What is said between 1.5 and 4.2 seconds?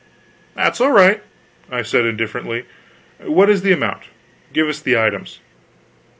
I said, indifferently. "What is the amount?